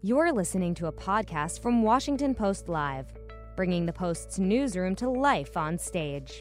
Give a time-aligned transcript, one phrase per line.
[0.00, 3.06] You're listening to a podcast from Washington Post Live,
[3.56, 6.40] bringing the Post's newsroom to life on stage.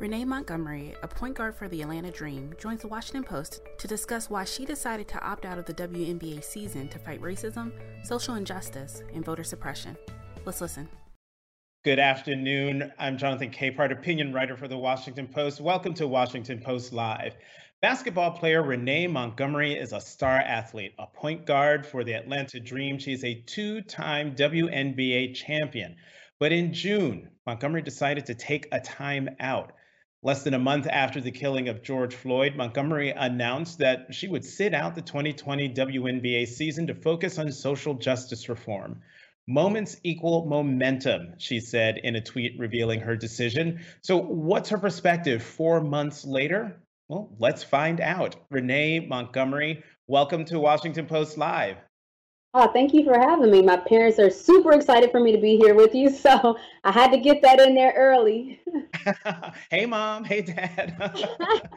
[0.00, 4.28] Renee Montgomery, a point guard for the Atlanta Dream, joins the Washington Post to discuss
[4.28, 7.70] why she decided to opt out of the WNBA season to fight racism,
[8.04, 9.96] social injustice, and voter suppression.
[10.44, 10.88] Let's listen.
[11.84, 12.90] Good afternoon.
[12.98, 15.60] I'm Jonathan Capehart, opinion writer for the Washington Post.
[15.60, 17.36] Welcome to Washington Post Live.
[17.82, 22.98] Basketball player Renee Montgomery is a star athlete, a point guard for the Atlanta Dream.
[22.98, 25.96] She's a two time WNBA champion.
[26.40, 29.74] But in June, Montgomery decided to take a time out.
[30.22, 34.46] Less than a month after the killing of George Floyd, Montgomery announced that she would
[34.46, 39.02] sit out the 2020 WNBA season to focus on social justice reform.
[39.46, 43.84] Moments equal momentum, she said in a tweet revealing her decision.
[44.00, 46.80] So, what's her perspective four months later?
[47.08, 48.34] Well, let's find out.
[48.50, 51.76] Renee Montgomery, welcome to Washington Post Live.
[52.52, 53.62] Oh, thank you for having me.
[53.62, 57.12] My parents are super excited for me to be here with you, so I had
[57.12, 58.60] to get that in there early.
[59.70, 60.24] hey, mom.
[60.24, 60.96] Hey, dad.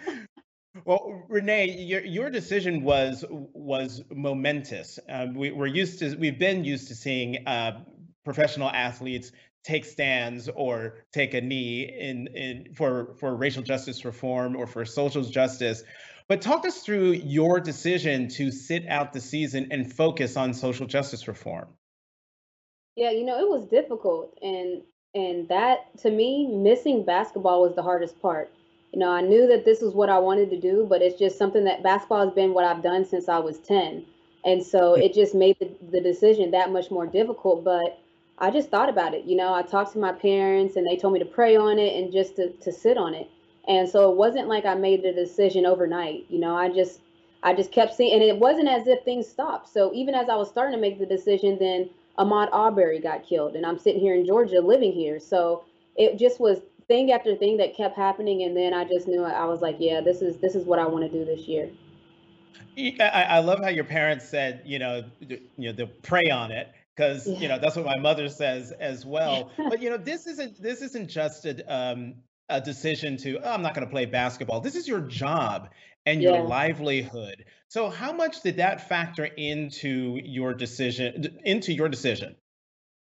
[0.86, 4.98] well, Renee, your your decision was was momentous.
[5.08, 7.84] Um, we, are used to we've been used to seeing uh,
[8.26, 9.32] professional athletes
[9.64, 14.86] take stands or take a knee in, in for for racial justice reform or for
[14.86, 15.84] social justice.
[16.28, 20.86] But talk us through your decision to sit out the season and focus on social
[20.86, 21.68] justice reform.
[22.96, 24.84] Yeah, you know, it was difficult and
[25.16, 28.52] and that to me missing basketball was the hardest part.
[28.94, 31.38] You know, I knew that this was what I wanted to do, but it's just
[31.38, 34.06] something that basketball has been what I've done since I was 10.
[34.46, 38.00] And so it just made the, the decision that much more difficult, but
[38.42, 39.26] I just thought about it.
[39.26, 42.02] You know, I talked to my parents and they told me to pray on it
[42.02, 43.30] and just to, to sit on it.
[43.68, 46.26] And so it wasn't like I made the decision overnight.
[46.30, 47.02] You know, I just
[47.44, 49.70] I just kept seeing and it wasn't as if things stopped.
[49.70, 53.56] So even as I was starting to make the decision, then Ahmaud Arbery got killed
[53.56, 55.20] and I'm sitting here in Georgia living here.
[55.20, 59.24] So it just was thing after thing that kept happening and then I just knew
[59.24, 61.70] I was like, yeah, this is this is what I want to do this year.
[62.78, 66.70] I, I love how your parents said, you know, you know, they'll pray on it
[67.00, 67.40] because yeah.
[67.40, 69.52] you know that's what my mother says as well.
[69.58, 72.16] but you know, this isn't this isn't just a um,
[72.50, 74.60] a decision to oh, I'm not going to play basketball.
[74.60, 75.70] This is your job
[76.06, 77.46] and your livelihood.
[77.68, 82.36] So how much did that factor into your decision into your decision?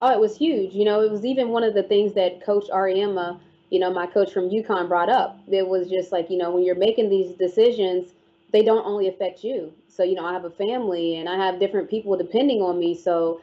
[0.02, 0.74] Oh, it was huge.
[0.74, 3.40] You know, it was even one of the things that Coach Auriemma,
[3.70, 5.40] you know, my coach from UConn brought up.
[5.50, 8.12] It was just like, you know, when you're making these decisions,
[8.52, 9.74] they don't only affect you.
[9.88, 12.96] So, you know, I have a family and I have different people depending on me.
[12.96, 13.40] So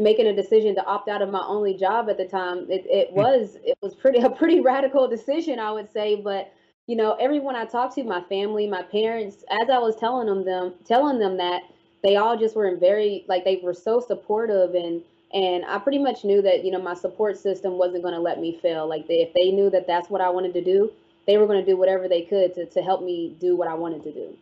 [0.00, 3.10] making a decision to opt out of my only job at the time it, it
[3.10, 3.16] hmm.
[3.16, 6.52] was it was pretty a pretty radical decision i would say but
[6.86, 10.44] you know everyone i talked to my family my parents as i was telling them
[10.44, 11.62] them telling them that
[12.02, 15.02] they all just were very like they were so supportive and
[15.32, 18.40] and i pretty much knew that you know my support system wasn't going to let
[18.40, 20.90] me fail like they, if they knew that that's what i wanted to do
[21.26, 23.74] they were going to do whatever they could to, to help me do what i
[23.74, 24.36] wanted to do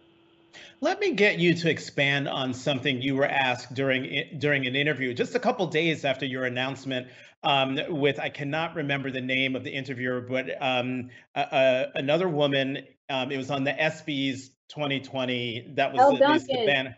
[0.80, 5.14] let me get you to expand on something you were asked during during an interview
[5.14, 7.08] just a couple days after your announcement
[7.42, 12.84] um, with I cannot remember the name of the interviewer, but um, another woman.
[13.10, 15.72] Um, it was on the SB's 2020.
[15.76, 16.96] That was the, the banner.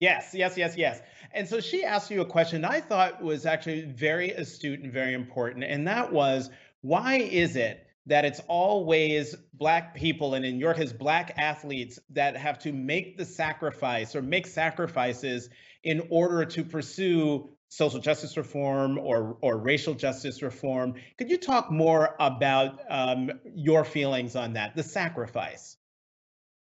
[0.00, 1.00] Yes, yes, yes, yes.
[1.32, 5.14] And so she asked you a question I thought was actually very astute and very
[5.14, 10.74] important, and that was why is it that it's always black people and in your
[10.74, 15.48] case black athletes that have to make the sacrifice or make sacrifices
[15.82, 20.94] in order to pursue social justice reform or or racial justice reform.
[21.18, 25.76] Could you talk more about um, your feelings on that the sacrifice?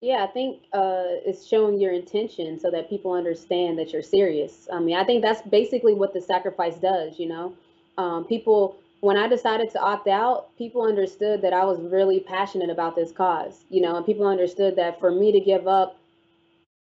[0.01, 4.69] Yeah i think uh, it's showing your intention so that people understand that you're serious.
[4.73, 7.55] I mean i think that's basically what the sacrifice does you know?
[7.97, 12.71] Um, people when I decided to opt out, people understood that I was really passionate
[12.71, 15.99] about this cause, you know, and people understood that for me to give up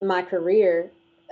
[0.01, 0.89] my career,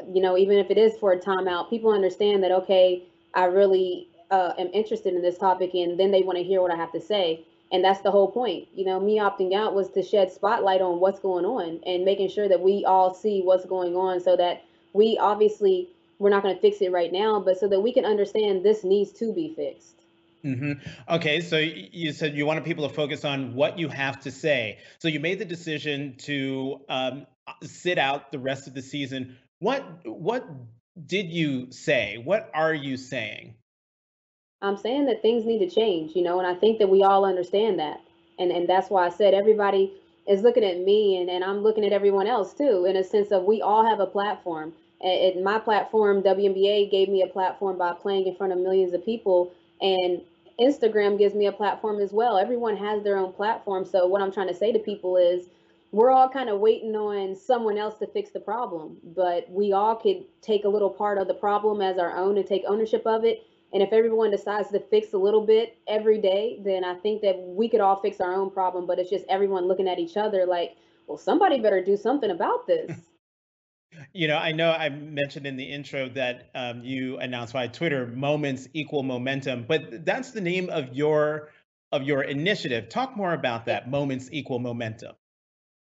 [0.07, 3.01] you know, even if it is for a timeout, people understand that, okay,
[3.33, 6.69] I really uh, am interested in this topic and then they want to hear what
[6.69, 7.43] I have to say.
[7.71, 8.67] And that's the whole point.
[8.75, 12.29] You know, me opting out was to shed spotlight on what's going on and making
[12.29, 14.61] sure that we all see what's going on so that
[14.93, 15.89] we obviously,
[16.19, 18.83] we're not going to fix it right now, but so that we can understand this
[18.83, 19.96] needs to be fixed.
[20.45, 20.73] Mm-hmm.
[21.15, 24.79] Okay, so you said you wanted people to focus on what you have to say.
[24.99, 27.27] So you made the decision to um,
[27.63, 29.37] sit out the rest of the season.
[29.59, 30.47] What what
[31.05, 32.21] did you say?
[32.23, 33.55] What are you saying?
[34.61, 37.25] I'm saying that things need to change, you know, and I think that we all
[37.25, 38.01] understand that.
[38.39, 39.93] And and that's why I said everybody
[40.27, 43.31] is looking at me and, and I'm looking at everyone else too, in a sense
[43.31, 44.73] of we all have a platform.
[44.99, 49.05] And my platform, WNBA, gave me a platform by playing in front of millions of
[49.05, 50.21] people, and
[50.59, 52.37] Instagram gives me a platform as well.
[52.37, 53.85] Everyone has their own platform.
[53.85, 55.47] So what I'm trying to say to people is
[55.91, 59.95] we're all kind of waiting on someone else to fix the problem, but we all
[59.95, 63.23] could take a little part of the problem as our own and take ownership of
[63.23, 63.47] it.
[63.73, 67.37] And if everyone decides to fix a little bit every day, then I think that
[67.37, 68.85] we could all fix our own problem.
[68.85, 70.75] But it's just everyone looking at each other like,
[71.05, 72.91] well, somebody better do something about this.
[74.13, 78.07] You know, I know I mentioned in the intro that um, you announced via Twitter,
[78.07, 81.51] "Moments equal momentum," but that's the name of your
[81.91, 82.89] of your initiative.
[82.89, 83.89] Talk more about that.
[83.89, 85.15] Moments equal momentum.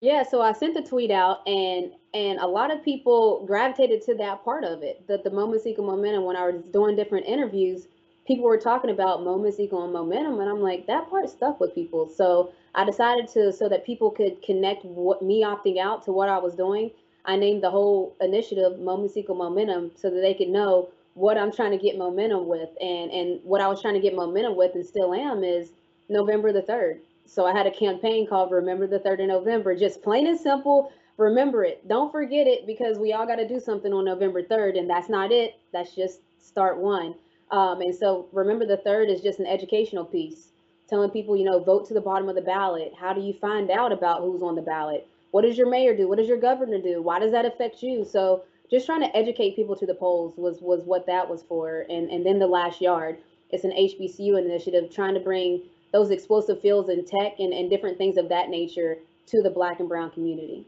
[0.01, 4.15] Yeah, so I sent the tweet out and and a lot of people gravitated to
[4.15, 6.25] that part of it, that the moments equal momentum.
[6.25, 7.87] When I was doing different interviews,
[8.27, 12.09] people were talking about moments equal momentum, and I'm like, that part stuck with people.
[12.09, 16.29] So I decided to so that people could connect what me opting out to what
[16.29, 16.91] I was doing.
[17.25, 21.51] I named the whole initiative Moments Equal Momentum so that they could know what I'm
[21.51, 22.69] trying to get momentum with.
[22.81, 25.69] And and what I was trying to get momentum with and still am is
[26.09, 30.01] November the 3rd so I had a campaign called Remember the 3rd of November, just
[30.01, 30.91] plain and simple.
[31.17, 31.87] Remember it.
[31.87, 35.09] Don't forget it because we all got to do something on November 3rd, and that's
[35.09, 35.55] not it.
[35.73, 37.15] That's just start one.
[37.51, 40.49] Um, and so Remember the 3rd is just an educational piece,
[40.89, 42.93] telling people, you know, vote to the bottom of the ballot.
[42.99, 45.07] How do you find out about who's on the ballot?
[45.35, 46.07] What does your mayor do?
[46.07, 47.01] What does your governor do?
[47.01, 48.05] Why does that affect you?
[48.05, 51.85] So just trying to educate people to the polls was was what that was for.
[51.89, 53.17] And and then the last yard,
[53.49, 57.97] it's an HBCU initiative trying to bring those explosive fields in tech and, and different
[57.97, 58.95] things of that nature
[59.25, 60.65] to the black and brown community.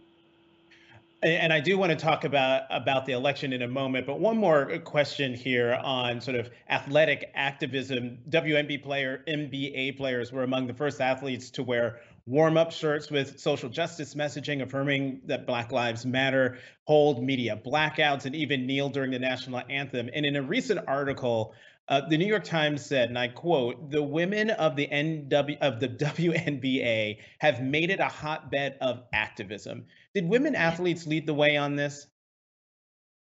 [1.23, 4.37] And I do want to talk about about the election in a moment, but one
[4.37, 8.17] more question here on sort of athletic activism.
[8.29, 13.69] WNBA player NBA players were among the first athletes to wear warm-up shirts with social
[13.69, 19.19] justice messaging affirming that Black Lives Matter, hold media blackouts, and even kneel during the
[19.19, 20.09] national anthem.
[20.13, 21.53] And in a recent article,
[21.87, 25.79] uh, the New York Times said, and I quote, "The women of the NW of
[25.79, 31.55] the WNBA have made it a hotbed of activism." Did women athletes lead the way
[31.55, 32.07] on this?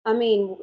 [0.05, 0.57] I mean,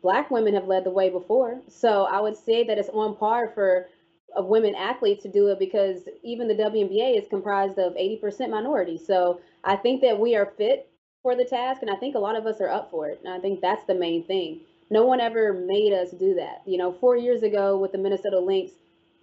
[0.00, 3.48] black women have led the way before, so I would say that it's on par
[3.48, 3.88] for
[4.36, 8.98] of women athletes to do it because even the WNBA is comprised of 80% minority.
[8.98, 10.88] So I think that we are fit
[11.22, 13.20] for the task, and I think a lot of us are up for it.
[13.24, 14.62] And I think that's the main thing
[14.92, 16.60] no one ever made us do that.
[16.66, 18.72] You know, four years ago with the Minnesota Lynx,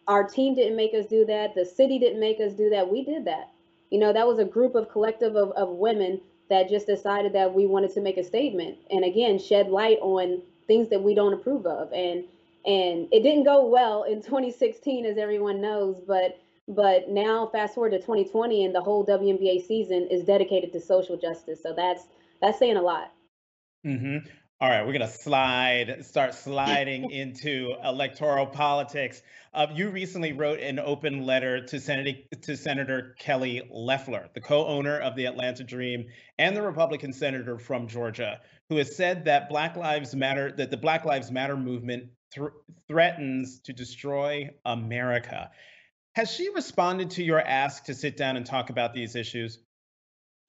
[0.08, 1.54] our team didn't make us do that.
[1.54, 2.92] The city didn't make us do that.
[2.92, 3.52] We did that.
[3.92, 7.54] You know, that was a group of collective of, of women that just decided that
[7.54, 11.34] we wanted to make a statement and again shed light on things that we don't
[11.34, 11.94] approve of.
[11.94, 12.24] And
[12.70, 17.90] and it didn't go well in 2016 as everyone knows, but but now fast forward
[17.90, 21.64] to 2020 and the whole WNBA season is dedicated to social justice.
[21.64, 22.04] So that's
[22.42, 23.12] that's saying a lot.
[23.86, 24.28] Mm-hmm.
[24.62, 29.22] All right, we're going to slide, start sliding into electoral politics.
[29.54, 35.00] Uh, you recently wrote an open letter to Senator, to Senator Kelly Loeffler, the co-owner
[35.00, 36.06] of the Atlanta Dream
[36.38, 40.78] and the Republican senator from Georgia, who has said that Black Lives Matter, that the
[40.78, 42.50] Black Lives Matter movement th-
[42.88, 45.50] threatens to destroy America.
[46.16, 49.60] Has she responded to your ask to sit down and talk about these issues?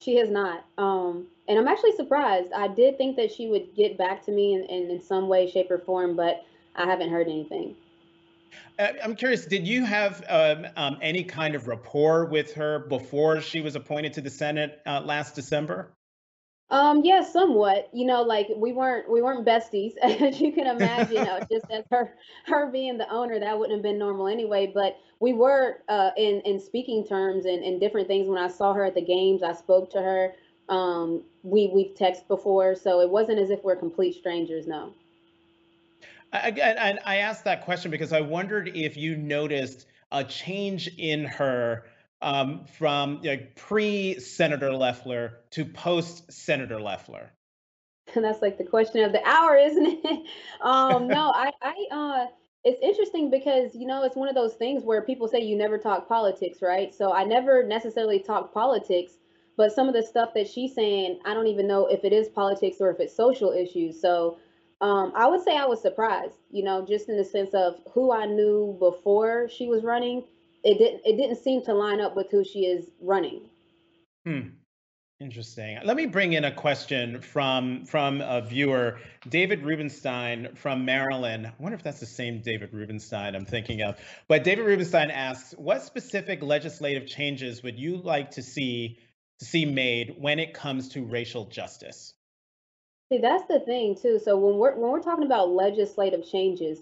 [0.00, 0.64] She has not.
[0.78, 2.52] Um, and I'm actually surprised.
[2.52, 5.50] I did think that she would get back to me in, in, in some way,
[5.50, 6.44] shape, or form, but
[6.74, 7.76] I haven't heard anything.
[8.78, 13.40] Uh, I'm curious, did you have um, um, any kind of rapport with her before
[13.42, 15.92] she was appointed to the Senate uh, last December?
[16.70, 17.88] Um, yeah, somewhat.
[17.92, 21.16] You know, like we weren't we weren't besties, as you can imagine.
[21.16, 22.14] You know, just as her
[22.46, 24.70] her being the owner, that wouldn't have been normal anyway.
[24.72, 28.28] But we were uh, in in speaking terms and, and different things.
[28.28, 30.34] When I saw her at the games, I spoke to her.
[30.68, 34.66] Um, we we've texted before, so it wasn't as if we're complete strangers.
[34.66, 34.94] No.
[36.32, 41.24] Again, and I asked that question because I wondered if you noticed a change in
[41.24, 41.84] her
[42.22, 47.30] um, from like pre Senator Loeffler to post Senator Loeffler?
[48.16, 50.26] And that's like the question of the hour, isn't it?
[50.62, 52.26] um, no, I, I, uh,
[52.64, 55.78] it's interesting because you know it's one of those things where people say you never
[55.78, 56.92] talk politics, right?
[56.92, 59.12] So I never necessarily talk politics,
[59.56, 62.28] but some of the stuff that she's saying, I don't even know if it is
[62.28, 64.00] politics or if it's social issues.
[64.00, 64.38] So
[64.80, 68.12] um, I would say I was surprised, you know, just in the sense of who
[68.12, 70.24] I knew before she was running
[70.64, 73.48] it didn't it didn't seem to line up with who she is running.
[74.24, 74.48] Hmm.
[75.20, 75.78] Interesting.
[75.84, 78.98] Let me bring in a question from from a viewer,
[79.28, 81.46] David Rubenstein from Maryland.
[81.46, 83.98] I wonder if that's the same David Rubenstein I'm thinking of.
[84.28, 88.98] But David Rubenstein asks, what specific legislative changes would you like to see
[89.40, 92.14] to see made when it comes to racial justice?
[93.12, 94.18] See, that's the thing too.
[94.18, 96.78] So when we're when we're talking about legislative changes,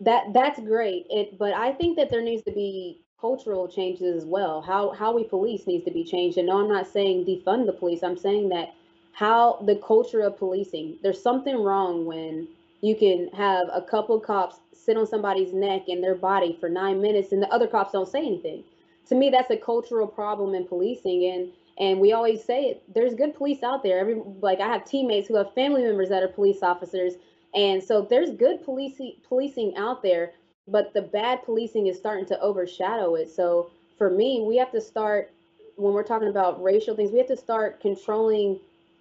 [0.00, 1.06] that that's great.
[1.10, 4.60] It, but I think that there needs to be cultural changes as well.
[4.60, 6.38] How how we police needs to be changed.
[6.38, 8.02] And no, I'm not saying defund the police.
[8.02, 8.74] I'm saying that
[9.12, 10.98] how the culture of policing.
[11.02, 12.48] There's something wrong when
[12.80, 17.00] you can have a couple cops sit on somebody's neck and their body for nine
[17.00, 18.62] minutes and the other cops don't say anything.
[19.08, 21.24] To me, that's a cultural problem in policing.
[21.24, 23.98] And and we always say it, there's good police out there.
[23.98, 27.14] Every like I have teammates who have family members that are police officers.
[27.54, 30.32] And so there's good policing policing out there,
[30.68, 33.30] but the bad policing is starting to overshadow it.
[33.30, 35.30] So for me, we have to start
[35.76, 38.60] when we're talking about racial things, we have to start controlling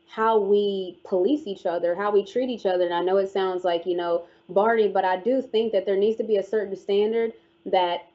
[0.10, 2.84] how we police each other, how we treat each other.
[2.86, 5.98] And I know it sounds like, you know, Barney, but I do think that there
[5.98, 7.34] needs to be a certain standard
[7.66, 8.08] that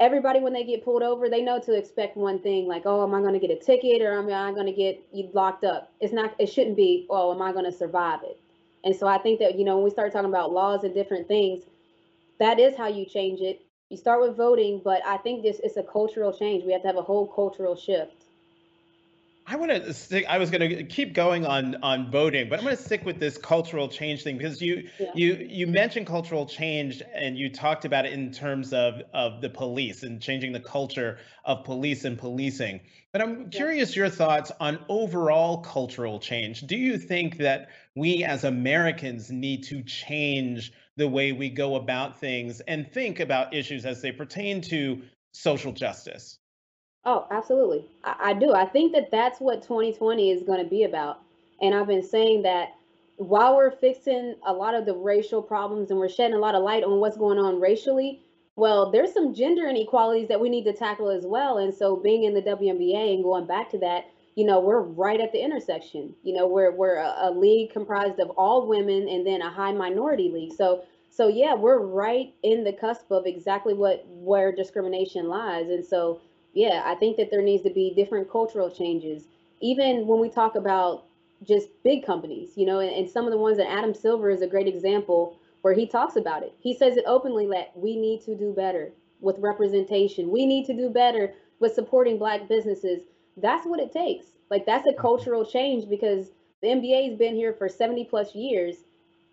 [0.00, 3.14] everybody when they get pulled over they know to expect one thing like oh am
[3.14, 5.92] i going to get a ticket or am i going to get you locked up
[6.00, 8.38] it's not it shouldn't be oh am i going to survive it
[8.84, 11.28] and so i think that you know when we start talking about laws and different
[11.28, 11.62] things
[12.38, 13.60] that is how you change it
[13.90, 16.88] you start with voting but i think this is a cultural change we have to
[16.88, 18.24] have a whole cultural shift
[19.46, 20.24] I want to stick.
[20.26, 23.20] I was going to keep going on on voting, but I'm going to stick with
[23.20, 25.10] this cultural change thing because you yeah.
[25.14, 29.50] you you mentioned cultural change and you talked about it in terms of of the
[29.50, 32.80] police and changing the culture of police and policing.
[33.12, 36.62] But I'm curious your thoughts on overall cultural change.
[36.62, 42.18] Do you think that we as Americans need to change the way we go about
[42.18, 46.38] things and think about issues as they pertain to social justice?
[47.04, 47.84] Oh, absolutely.
[48.04, 48.52] I, I do.
[48.52, 51.20] I think that that's what 2020 is going to be about.
[51.60, 52.74] And I've been saying that
[53.16, 56.62] while we're fixing a lot of the racial problems and we're shedding a lot of
[56.62, 58.20] light on what's going on racially,
[58.56, 61.58] well, there's some gender inequalities that we need to tackle as well.
[61.58, 65.20] And so being in the WNBA and going back to that, you know, we're right
[65.20, 66.14] at the intersection.
[66.22, 69.72] You know, we're we're a, a league comprised of all women and then a high
[69.72, 70.52] minority league.
[70.54, 75.68] So so yeah, we're right in the cusp of exactly what where discrimination lies.
[75.68, 76.20] And so
[76.52, 79.24] yeah, I think that there needs to be different cultural changes.
[79.60, 81.04] Even when we talk about
[81.42, 84.42] just big companies, you know, and, and some of the ones that Adam Silver is
[84.42, 86.52] a great example where he talks about it.
[86.60, 90.30] He says it openly that we need to do better with representation.
[90.30, 93.02] We need to do better with supporting black businesses.
[93.36, 94.26] That's what it takes.
[94.50, 95.00] Like that's a mm-hmm.
[95.00, 96.30] cultural change because
[96.62, 98.76] the NBA has been here for 70 plus years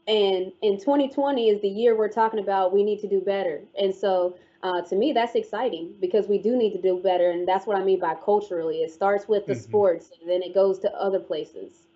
[0.08, 3.62] and in 2020 is the year we're talking about we need to do better.
[3.79, 7.31] And so uh, to me, that's exciting because we do need to do better.
[7.31, 8.77] And that's what I mean by culturally.
[8.77, 9.62] It starts with the mm-hmm.
[9.62, 11.88] sports and then it goes to other places.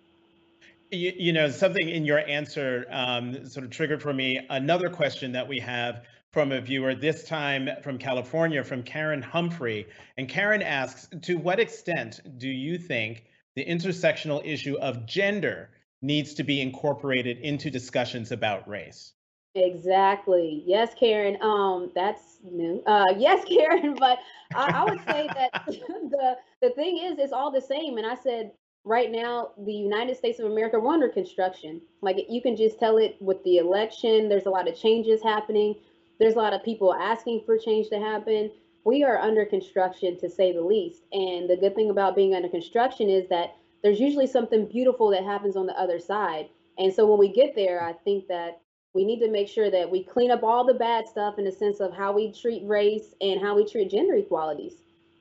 [0.90, 5.32] You, you know, something in your answer um, sort of triggered for me another question
[5.32, 6.02] that we have
[6.36, 9.86] from a viewer, this time from California, from Karen Humphrey.
[10.18, 13.24] And Karen asks To what extent do you think
[13.54, 15.70] the intersectional issue of gender
[16.02, 19.14] needs to be incorporated into discussions about race?
[19.54, 20.62] Exactly.
[20.66, 21.38] Yes, Karen.
[21.40, 22.82] Um, that's new.
[22.86, 23.96] Uh, yes, Karen.
[23.98, 24.18] But
[24.54, 27.96] I, I would say that the the thing is, it's all the same.
[27.96, 28.50] And I said
[28.84, 31.80] right now, the United States of America, we're under construction.
[32.02, 34.28] Like you can just tell it with the election.
[34.28, 35.76] There's a lot of changes happening.
[36.18, 38.50] There's a lot of people asking for change to happen.
[38.84, 41.02] We are under construction, to say the least.
[41.12, 45.24] And the good thing about being under construction is that there's usually something beautiful that
[45.24, 46.48] happens on the other side.
[46.78, 48.60] And so when we get there, I think that
[48.94, 51.52] we need to make sure that we clean up all the bad stuff in the
[51.52, 54.74] sense of how we treat race and how we treat gender equalities.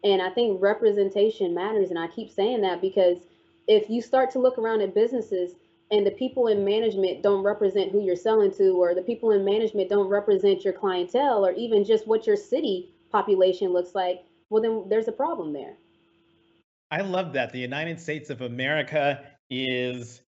[0.04, 1.90] And I think representation matters.
[1.90, 3.18] And I keep saying that because
[3.68, 5.56] if you start to look around at businesses
[5.92, 9.46] and the people in management don't represent who you're selling to, or the people in
[9.46, 14.62] management don't represent your clientele, or even just what your city population looks like, well,
[14.62, 15.78] then there's a problem there.
[16.92, 17.52] I love that.
[17.52, 20.22] The United States of America is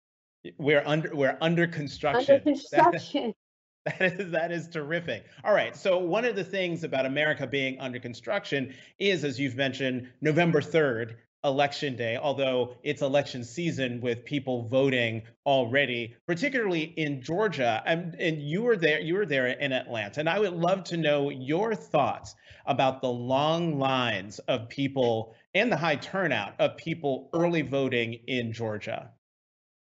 [0.59, 2.37] we're under we're under construction.
[2.37, 3.35] Under construction.
[3.87, 5.27] That is that is terrific.
[5.45, 5.77] All right.
[5.77, 10.61] So one of the things about America being under construction is, as you've mentioned, November
[10.61, 11.15] 3rd,
[11.47, 17.83] election day, although it's election season with people voting already, particularly in Georgia.
[17.87, 20.21] And, and you were there, you were there in Atlanta.
[20.21, 22.35] And I would love to know your thoughts
[22.67, 28.53] about the long lines of people and the high turnout of people early voting in
[28.53, 29.11] Georgia.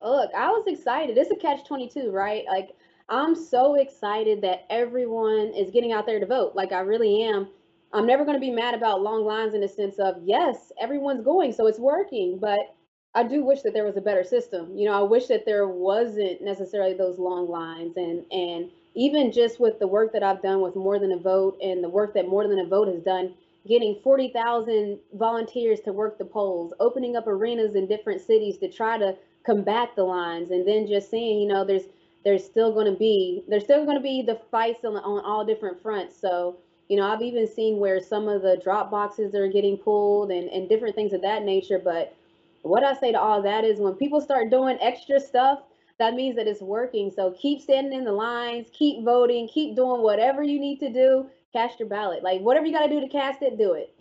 [0.01, 1.17] Look, I was excited.
[1.17, 2.43] It's a catch 22, right?
[2.48, 2.72] Like,
[3.07, 6.53] I'm so excited that everyone is getting out there to vote.
[6.55, 7.48] Like, I really am.
[7.93, 11.23] I'm never going to be mad about long lines in the sense of, yes, everyone's
[11.23, 12.39] going, so it's working.
[12.39, 12.75] But
[13.13, 14.75] I do wish that there was a better system.
[14.75, 17.95] You know, I wish that there wasn't necessarily those long lines.
[17.95, 21.57] And, and even just with the work that I've done with More Than a Vote
[21.62, 23.35] and the work that More Than a Vote has done,
[23.67, 28.97] getting 40,000 volunteers to work the polls, opening up arenas in different cities to try
[28.97, 31.83] to combat the lines and then just seeing you know there's
[32.23, 35.45] there's still going to be there's still going to be the fights on, on all
[35.45, 39.47] different fronts so you know i've even seen where some of the drop boxes are
[39.47, 42.15] getting pulled and, and different things of that nature but
[42.61, 45.59] what i say to all that is when people start doing extra stuff
[45.99, 50.01] that means that it's working so keep standing in the lines keep voting keep doing
[50.01, 53.09] whatever you need to do cast your ballot like whatever you got to do to
[53.09, 53.93] cast it do it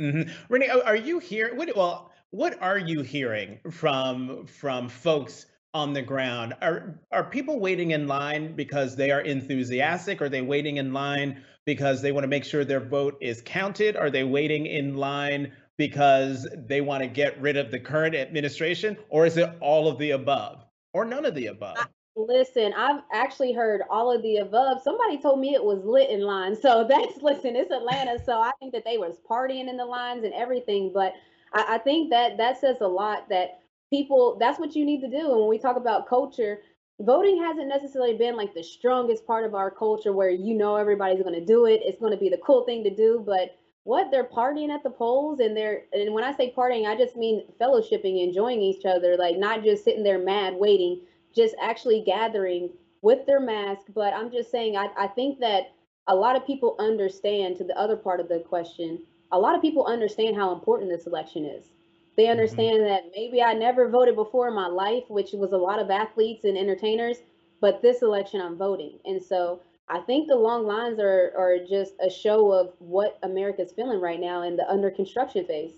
[0.00, 0.30] mm-hmm.
[0.48, 6.02] renee are you here what, well what are you hearing from from folks on the
[6.02, 6.54] ground?
[6.62, 10.20] Are are people waiting in line because they are enthusiastic?
[10.20, 13.94] Are they waiting in line because they want to make sure their vote is counted?
[13.94, 18.96] Are they waiting in line because they want to get rid of the current administration?
[19.10, 20.64] Or is it all of the above?
[20.94, 21.76] Or none of the above?
[22.16, 24.80] Listen, I've actually heard all of the above.
[24.82, 26.56] Somebody told me it was lit in line.
[26.56, 28.18] So that's listen, it's Atlanta.
[28.24, 30.90] So I think that they was partying in the lines and everything.
[30.94, 31.12] But
[31.52, 33.60] I, I think that that says a lot that
[33.90, 36.60] people that's what you need to do and when we talk about culture
[37.00, 41.22] voting hasn't necessarily been like the strongest part of our culture where you know everybody's
[41.22, 44.10] going to do it it's going to be the cool thing to do but what
[44.10, 47.44] they're partying at the polls and they're and when i say partying i just mean
[47.60, 51.00] fellowshipping enjoying each other like not just sitting there mad waiting
[51.34, 52.70] just actually gathering
[53.02, 55.72] with their mask but i'm just saying i, I think that
[56.08, 58.98] a lot of people understand to the other part of the question
[59.30, 61.66] a lot of people understand how important this election is.
[62.18, 62.32] They mm-hmm.
[62.32, 62.88] understand mm-hmm.
[62.88, 66.44] that maybe I never voted before in my life, which was a lot of athletes
[66.44, 67.18] and entertainers,
[67.60, 68.98] but this election I'm voting.
[69.04, 73.72] And so I think the long lines are are just a show of what America's
[73.72, 75.72] feeling right now in the under construction phase.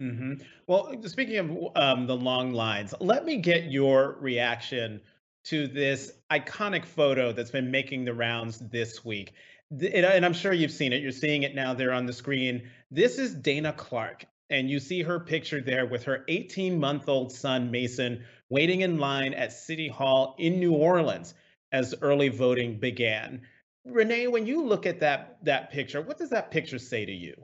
[0.00, 0.34] Mm-hmm.
[0.66, 5.00] Well, speaking of um, the long lines, let me get your reaction
[5.44, 9.32] to this iconic photo that's been making the rounds this week
[9.70, 11.00] and I'm sure you've seen it.
[11.00, 12.68] You're seeing it now there on the screen.
[12.90, 17.32] This is Dana Clark, and you see her picture there with her 18 month old
[17.32, 21.34] son, Mason, waiting in line at City Hall in New Orleans
[21.72, 23.42] as early voting began.
[23.84, 27.34] Renee, when you look at that that picture, what does that picture say to you?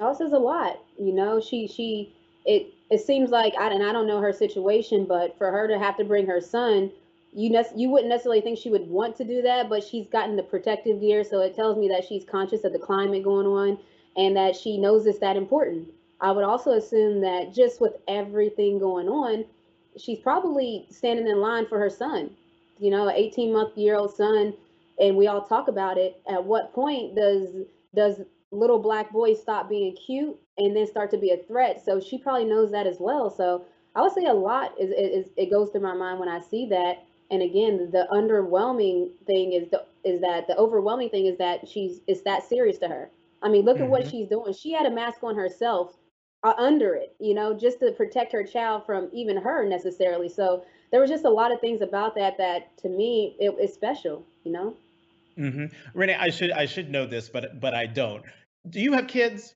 [0.00, 0.78] Oh, says a lot.
[0.98, 5.04] You know, she she it it seems like I and I don't know her situation,
[5.04, 6.90] but for her to have to bring her son
[7.32, 10.36] you ne- you wouldn't necessarily think she would want to do that, but she's gotten
[10.36, 13.78] the protective gear, so it tells me that she's conscious of the climate going on
[14.16, 15.88] and that she knows it's that important.
[16.22, 19.44] I would also assume that just with everything going on,
[19.98, 22.30] she's probably standing in line for her son.
[22.78, 24.54] You know, 18 month year old son,
[24.98, 26.20] and we all talk about it.
[26.28, 27.48] At what point does
[27.94, 31.82] does little black boy stop being cute and then start to be a threat?
[31.84, 33.28] So she probably knows that as well.
[33.28, 36.40] So I would say a lot is, is it goes through my mind when I
[36.40, 41.38] see that and again the underwhelming thing is the is that the overwhelming thing is
[41.38, 43.10] that she's it's that serious to her
[43.42, 43.84] i mean look mm-hmm.
[43.84, 44.10] at what mm-hmm.
[44.10, 45.96] she's doing she had a mask on herself
[46.44, 51.00] under it you know just to protect her child from even her necessarily so there
[51.00, 54.52] was just a lot of things about that that to me it was special you
[54.52, 54.74] know
[55.38, 55.66] mm-hmm.
[55.94, 58.24] renee i should i should know this but but i don't
[58.70, 59.54] do you have kids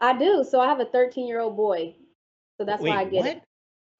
[0.00, 1.92] i do so i have a 13 year old boy
[2.58, 3.36] so that's wait, why i get what?
[3.36, 3.42] it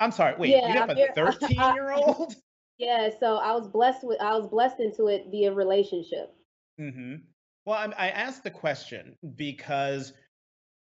[0.03, 0.35] I'm sorry.
[0.37, 2.35] Wait, yeah, you have I'm a 13 year old?
[2.79, 6.35] Yeah, so I was blessed with I was blessed into it via relationship.
[6.81, 7.16] Mm-hmm.
[7.64, 10.12] Well, I'm, I asked the question because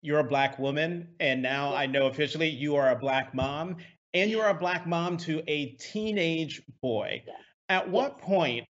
[0.01, 1.73] you're a black woman, and now.
[1.73, 3.77] I know officially you are a black mom,
[4.13, 7.23] and you are a black mom to a teenage boy.
[7.25, 7.33] Yeah.
[7.69, 8.27] At what yes.
[8.27, 8.65] point,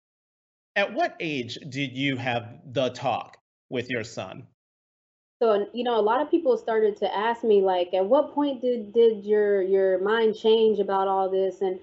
[0.77, 3.37] at what age did you have the talk
[3.71, 4.47] with your son?
[5.43, 8.63] So you know, a lot of people started to ask me like, at what point
[8.63, 11.61] did did your your mind change about all this?
[11.61, 11.79] And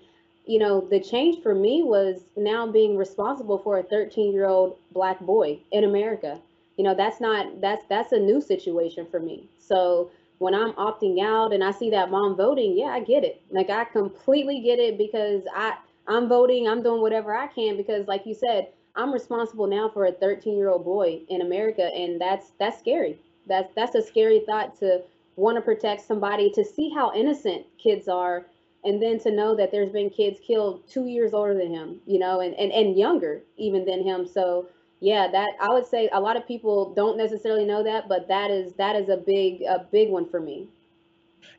[0.45, 4.77] you know, the change for me was now being responsible for a 13 year old
[4.91, 6.41] black boy in America.
[6.77, 9.47] You know, that's not, that's, that's a new situation for me.
[9.59, 13.41] So when I'm opting out and I see that mom voting, yeah, I get it.
[13.51, 15.75] Like I completely get it because I,
[16.07, 20.05] I'm voting, I'm doing whatever I can because like you said, I'm responsible now for
[20.05, 21.83] a 13 year old boy in America.
[21.93, 23.19] And that's, that's scary.
[23.47, 25.01] That's, that's a scary thought to
[25.35, 28.45] want to protect somebody to see how innocent kids are
[28.83, 32.19] and then to know that there's been kids killed two years older than him you
[32.19, 34.67] know and, and and younger even than him so
[35.03, 38.49] yeah that i would say a lot of people don't necessarily know that but that
[38.49, 40.67] is that is a big a big one for me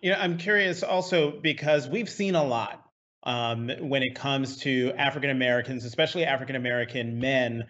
[0.00, 2.80] you know i'm curious also because we've seen a lot
[3.26, 7.64] um, when it comes to african americans especially african american men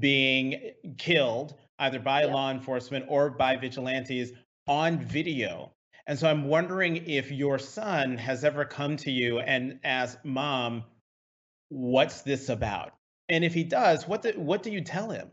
[0.00, 2.32] being killed either by yeah.
[2.32, 4.32] law enforcement or by vigilantes
[4.66, 5.72] on video
[6.06, 10.82] and so I'm wondering if your son has ever come to you and asked, Mom,
[11.68, 12.92] what's this about?
[13.32, 15.30] And if he does, what do, what do you tell him?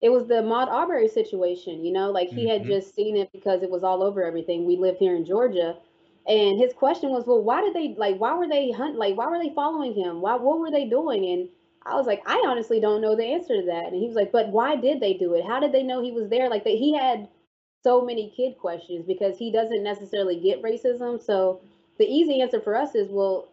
[0.00, 2.64] It was the Ahmaud Arbery situation, you know, like he mm-hmm.
[2.64, 4.64] had just seen it because it was all over everything.
[4.64, 5.76] We live here in Georgia.
[6.26, 8.16] And his question was, well, why did they like?
[8.16, 8.96] Why were they hunt?
[8.96, 10.22] Like, why were they following him?
[10.22, 10.36] Why?
[10.36, 11.26] What were they doing?
[11.26, 11.48] And
[11.84, 13.92] I was like, I honestly don't know the answer to that.
[13.92, 15.44] And he was like, but why did they do it?
[15.44, 16.48] How did they know he was there?
[16.48, 17.28] Like that he had
[17.84, 21.22] so many kid questions because he doesn't necessarily get racism.
[21.22, 21.60] So
[21.98, 23.48] the easy answer for us is, well,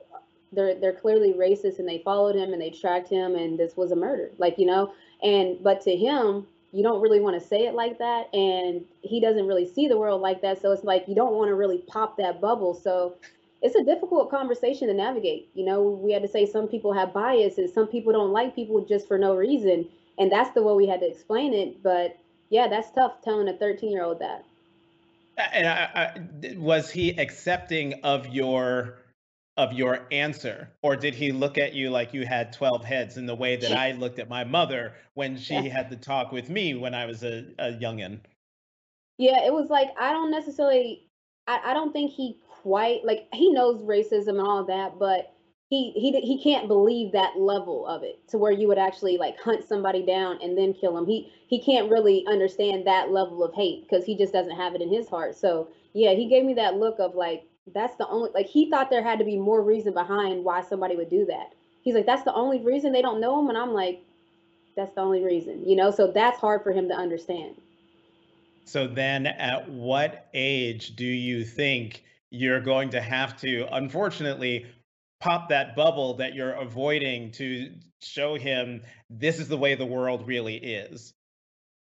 [0.52, 3.92] they're they're clearly racist and they followed him and they tracked him and this was
[3.92, 4.32] a murder.
[4.38, 7.98] Like, you know, and but to him, you don't really want to say it like
[8.00, 10.62] that and he doesn't really see the world like that.
[10.62, 12.74] So it's like you don't want to really pop that bubble.
[12.74, 13.16] So
[13.62, 15.50] it's a difficult conversation to navigate.
[15.54, 18.84] You know, we had to say some people have biases, some people don't like people
[18.86, 19.88] just for no reason.
[20.20, 21.82] And that's the way we had to explain it.
[21.84, 22.18] But
[22.50, 24.46] yeah, that's tough telling a 13 year old that.
[25.54, 28.98] And I, I, was he accepting of your
[29.58, 33.26] of your answer, or did he look at you like you had 12 heads in
[33.26, 35.62] the way that I looked at my mother when she yeah.
[35.62, 38.20] had the talk with me when I was a, a youngin?
[39.18, 41.10] Yeah, it was like I don't necessarily
[41.48, 45.34] I, I don't think he quite like he knows racism and all that, but
[45.70, 49.40] he he he can't believe that level of it to where you would actually like
[49.40, 51.08] hunt somebody down and then kill him.
[51.08, 54.82] He he can't really understand that level of hate because he just doesn't have it
[54.82, 55.36] in his heart.
[55.36, 58.90] So yeah, he gave me that look of like that's the only like he thought
[58.90, 61.54] there had to be more reason behind why somebody would do that.
[61.82, 64.02] He's like that's the only reason they don't know him, and I'm like
[64.76, 65.92] that's the only reason, you know.
[65.92, 67.56] So that's hard for him to understand.
[68.66, 72.04] So then, at what age do you think?
[72.30, 74.66] you're going to have to, unfortunately,
[75.20, 80.28] pop that bubble that you're avoiding to show him this is the way the world
[80.28, 81.14] really is.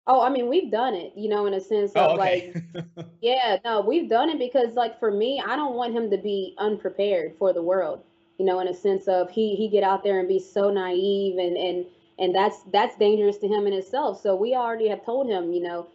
[0.06, 2.52] Oh, I mean, we've done it, you know, in a sense of oh, okay.
[2.74, 6.18] like, yeah, no, we've done it because, like, for me, I don't want him to
[6.18, 8.02] be unprepared for the world,
[8.38, 11.38] you know, in a sense of he he get out there and be so naive
[11.38, 11.86] and and
[12.18, 14.20] and that's that's dangerous to him in itself.
[14.20, 15.86] So we already have told him, you know,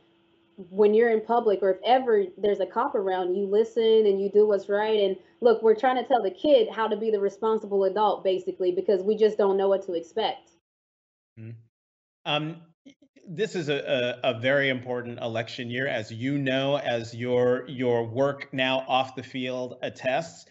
[0.70, 4.30] when you're in public or if ever there's a cop around, you listen and you
[4.30, 5.00] do what's right.
[5.00, 8.72] And look, we're trying to tell the kid how to be the responsible adult, basically,
[8.72, 10.52] because we just don't know what to expect.
[11.40, 11.52] Mm-hmm.
[12.26, 12.62] Um,
[13.28, 18.06] this is a, a, a, very important election year, as you know, as your your
[18.06, 20.46] work now off the field attests.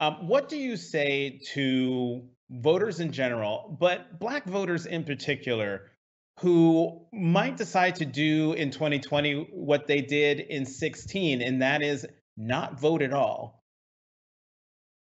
[0.00, 5.90] Um, what do you say to voters in general, but Black voters in particular,
[6.40, 12.06] who might decide to do in 2020 what they did in 16, and that is
[12.36, 13.62] not vote at all.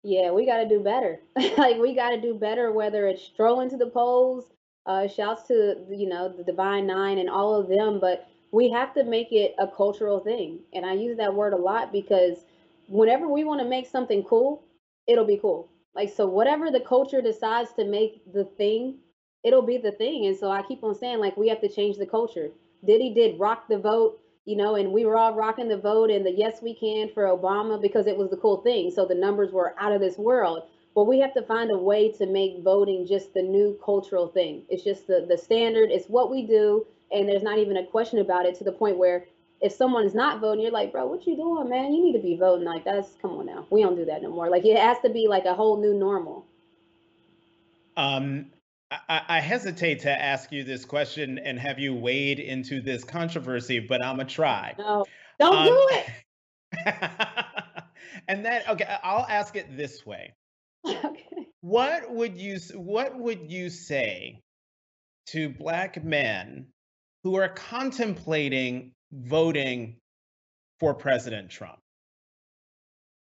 [0.03, 1.21] Yeah, we got to do better.
[1.59, 4.45] like we got to do better, whether it's strolling to the polls.
[4.87, 8.21] Uh, shouts to you know the Divine Nine and all of them, but
[8.53, 10.61] we have to make it a cultural thing.
[10.75, 12.45] And I use that word a lot because
[12.89, 14.63] whenever we want to make something cool,
[15.07, 15.69] it'll be cool.
[15.95, 18.97] Like so, whatever the culture decides to make the thing,
[19.45, 20.27] it'll be the thing.
[20.27, 22.51] And so I keep on saying, like, we have to change the culture.
[22.85, 24.15] Diddy did rock the vote,
[24.47, 27.25] you know, and we were all rocking the vote and the yes, we can for
[27.25, 28.91] Obama because it was the cool thing.
[28.91, 30.63] So the numbers were out of this world.
[30.95, 34.63] But we have to find a way to make voting just the new cultural thing.
[34.69, 36.87] It's just the, the standard, it's what we do.
[37.11, 39.27] And there's not even a question about it to the point where
[39.61, 41.93] if someone's not voting, you're like, bro, what you doing, man?
[41.93, 42.67] You need to be voting.
[42.67, 43.67] Like, that's, come on now.
[43.71, 44.49] We don't do that no more.
[44.49, 46.47] Like, it has to be like a whole new normal.
[47.97, 48.47] Um,
[48.91, 53.79] I, I, hesitate to ask you this question and have you wade into this controversy,
[53.79, 54.75] but I'm gonna try.
[54.79, 55.05] No,
[55.39, 56.07] don't um, do it.
[58.29, 60.35] and then, okay, I'll ask it this way.
[61.05, 61.47] Okay.
[61.61, 64.43] What would you What would you say
[65.29, 66.67] to black men
[67.23, 69.97] who are contemplating voting
[70.79, 71.79] for President Trump?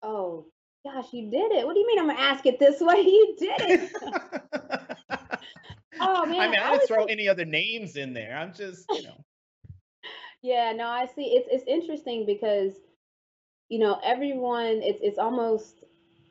[0.02, 0.46] Oh
[0.86, 1.66] gosh, you did it.
[1.66, 3.02] What do you mean I'm gonna ask it this way?
[3.02, 3.92] You did it.
[6.00, 8.38] Oh man, I mean, I, didn't throw any other names in there.
[8.38, 9.24] I'm just, you know.
[10.42, 11.36] yeah, no, I see.
[11.36, 12.74] It's it's interesting because,
[13.68, 14.82] you know, everyone.
[14.82, 15.84] It's it's almost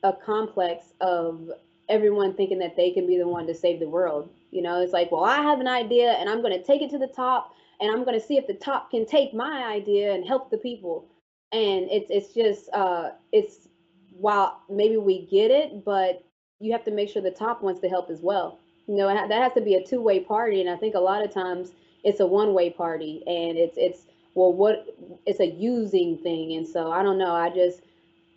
[0.02, 1.50] a complex of
[1.88, 4.30] everyone thinking that they can be the one to save the world.
[4.50, 6.90] You know, it's like, well, I have an idea and I'm going to take it
[6.90, 10.12] to the top, and I'm going to see if the top can take my idea
[10.12, 11.06] and help the people.
[11.52, 13.68] And it's it's just uh, it's
[14.12, 16.24] while maybe we get it, but
[16.60, 18.58] you have to make sure the top wants to help as well
[18.88, 21.32] you know that has to be a two-way party and i think a lot of
[21.32, 21.70] times
[22.02, 24.86] it's a one-way party and it's it's well what
[25.26, 27.82] it's a using thing and so i don't know i just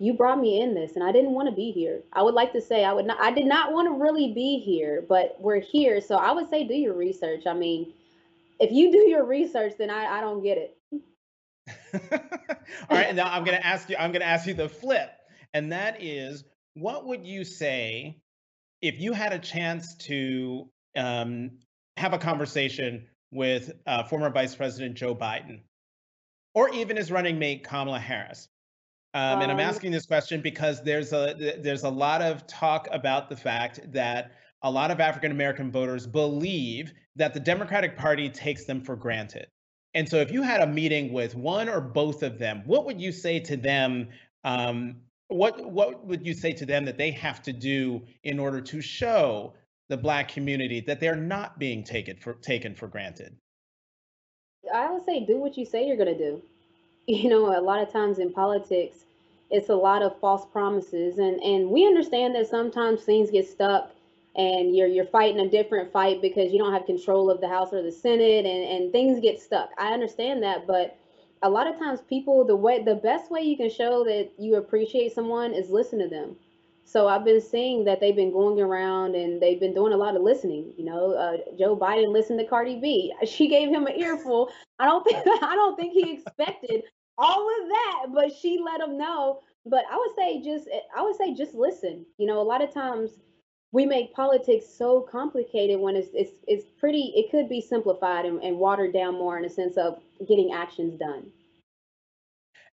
[0.01, 2.01] you brought me in this and i didn't want to be here.
[2.13, 4.59] I would like to say i would not i did not want to really be
[4.59, 6.01] here but we're here.
[6.01, 7.45] So i would say do your research.
[7.45, 7.93] I mean
[8.59, 10.77] if you do your research then i, I don't get it.
[12.89, 15.11] All right now i'm to ask you i'm to ask you the flip
[15.53, 18.17] and that is what would you say
[18.81, 21.51] if you had a chance to um,
[21.97, 25.61] have a conversation with uh, former Vice President Joe Biden,
[26.53, 28.49] or even his running mate Kamala Harris,
[29.13, 32.87] Um, and I'm um, asking this question because there's a there's a lot of talk
[32.91, 34.31] about the fact that
[34.63, 39.47] a lot of African American voters believe that the Democratic Party takes them for granted.
[39.93, 43.01] And so, if you had a meeting with one or both of them, what would
[43.01, 44.07] you say to them?
[44.45, 44.95] Um,
[45.27, 48.81] what what would you say to them that they have to do in order to
[48.81, 49.53] show
[49.89, 53.35] the Black community that they're not being taken for taken for granted?
[54.73, 56.41] I would say do what you say you're going to do.
[57.07, 59.05] You know, a lot of times in politics,
[59.49, 63.91] it's a lot of false promises, and and we understand that sometimes things get stuck
[64.35, 67.73] and you're you're fighting a different fight because you don't have control of the House
[67.73, 69.69] or the Senate and, and things get stuck.
[69.77, 70.95] I understand that, but
[71.43, 74.55] a lot of times people the way the best way you can show that you
[74.55, 76.37] appreciate someone is listen to them.
[76.91, 80.17] So I've been seeing that they've been going around and they've been doing a lot
[80.17, 80.73] of listening.
[80.77, 83.13] You know, uh, Joe Biden listened to Cardi B.
[83.25, 84.49] She gave him an earful.
[84.77, 86.83] I don't think I don't think he expected
[87.17, 89.39] all of that, but she let him know.
[89.65, 92.05] But I would say just I would say just listen.
[92.17, 93.11] You know, a lot of times
[93.71, 98.43] we make politics so complicated when it's it's it's pretty it could be simplified and,
[98.43, 101.31] and watered down more in a sense of getting actions done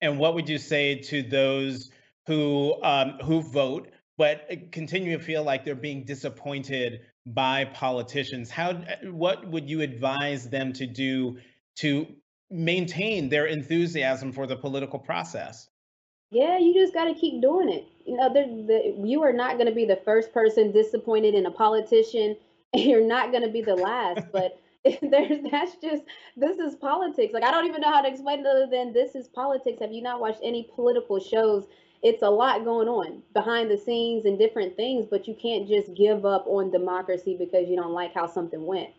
[0.02, 1.90] and what would you say to those
[2.28, 8.50] who um, who vote but uh, continue to feel like they're being disappointed by politicians
[8.50, 11.38] how uh, what would you advise them to do
[11.76, 12.06] to
[12.50, 15.70] maintain their enthusiasm for the political process
[16.34, 17.88] yeah, you just got to keep doing it.
[18.08, 21.52] You know, the, you are not going to be the first person disappointed in a
[21.52, 22.36] politician,
[22.74, 24.26] and you're not going to be the last.
[24.32, 24.60] but
[25.02, 26.04] there's that's just
[26.36, 27.34] this is politics.
[27.34, 29.80] Like I don't even know how to explain it other than this is politics.
[29.80, 31.68] Have you not watched any political shows?
[32.04, 35.96] It's a lot going on behind the scenes and different things, but you can't just
[35.96, 38.90] give up on democracy because you don't like how something went.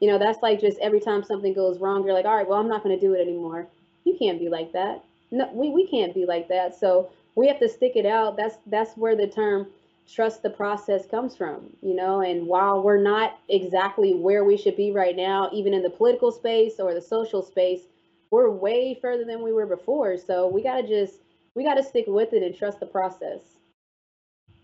[0.00, 2.60] You know, that's like just every time something goes wrong, you're like, all right, well,
[2.60, 3.68] I'm not going to do it anymore.
[4.04, 6.78] You can't be like that no, we, we can't be like that.
[6.78, 8.36] So we have to stick it out.
[8.36, 9.66] That's that's where the term
[10.08, 12.20] trust the process comes from, you know.
[12.20, 16.30] And while we're not exactly where we should be right now, even in the political
[16.30, 17.82] space or the social space,
[18.30, 20.16] we're way further than we were before.
[20.16, 21.14] So we gotta just
[21.54, 23.40] we gotta stick with it and trust the process.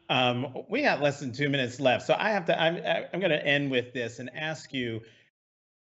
[0.09, 2.61] Um, we got less than two minutes left, so I have to.
[2.61, 2.77] I'm
[3.13, 5.03] I'm going to end with this and ask you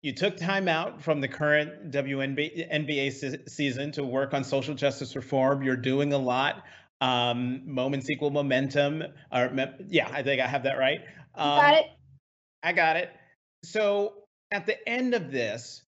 [0.03, 4.75] you took time out from the current WNBA NBA se- season to work on social
[4.75, 5.63] justice reform.
[5.63, 6.63] You're doing a lot.
[7.01, 9.03] Um, moments equal momentum.
[9.33, 9.51] Or
[9.89, 11.01] yeah, I think I have that right.
[11.35, 11.87] Um, got it.
[12.63, 13.11] I got it.
[13.65, 14.15] So
[14.51, 15.83] at the end of this,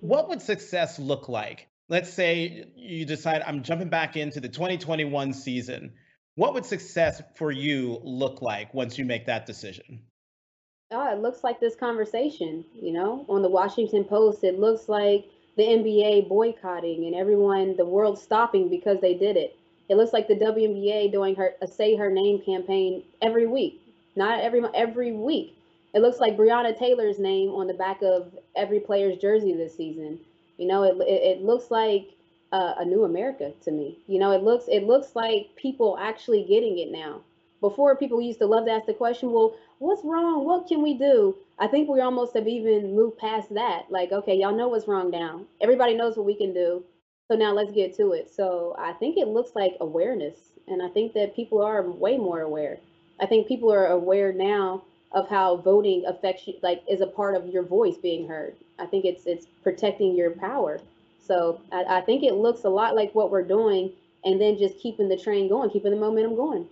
[0.00, 1.68] what would success look like?
[1.88, 5.92] Let's say you decide I'm jumping back into the 2021 season.
[6.34, 10.00] What would success for you look like once you make that decision?
[10.92, 14.44] oh, it looks like this conversation, you know, on the Washington Post.
[14.44, 19.56] It looks like the NBA boycotting and everyone, the world stopping because they did it.
[19.88, 23.80] It looks like the WNBA doing her a say her name campaign every week,
[24.16, 25.56] not every every week.
[25.94, 30.20] It looks like Breonna Taylor's name on the back of every player's jersey this season.
[30.58, 32.08] You know, it it, it looks like
[32.52, 33.98] uh, a new America to me.
[34.06, 37.22] You know, it looks it looks like people actually getting it now.
[37.60, 40.44] Before people used to love to ask the question, well, what's wrong?
[40.44, 41.36] What can we do?
[41.58, 43.90] I think we almost have even moved past that.
[43.90, 45.42] Like, okay, y'all know what's wrong now.
[45.60, 46.84] Everybody knows what we can do.
[47.30, 48.30] So now let's get to it.
[48.30, 50.38] So I think it looks like awareness.
[50.68, 52.78] And I think that people are way more aware.
[53.20, 57.34] I think people are aware now of how voting affects you, like is a part
[57.34, 58.56] of your voice being heard.
[58.78, 60.80] I think it's it's protecting your power.
[61.26, 63.92] So I, I think it looks a lot like what we're doing
[64.24, 66.66] and then just keeping the train going, keeping the momentum going.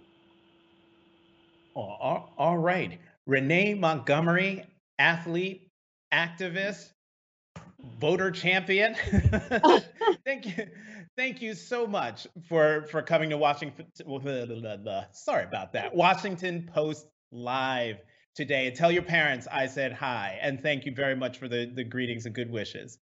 [1.76, 3.00] Oh, all right.
[3.26, 4.64] Renee Montgomery,
[4.98, 5.70] athlete,
[6.12, 6.92] activist,
[7.98, 8.94] voter champion.
[10.24, 10.66] Thank you.
[11.16, 13.86] Thank you so much for for coming to Washington.
[15.12, 15.94] Sorry about that.
[15.94, 17.98] Washington Post Live
[18.34, 18.66] today.
[18.66, 21.84] and Tell your parents I said hi, and thank you very much for the the
[21.84, 22.98] greetings and good wishes.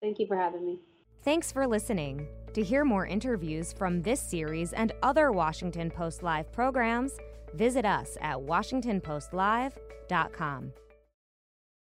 [0.00, 0.80] Thank you for having me.
[1.22, 2.26] Thanks for listening.
[2.54, 7.16] To hear more interviews from this series and other Washington Post Live programs
[7.54, 10.72] Visit us at WashingtonPostLive.com.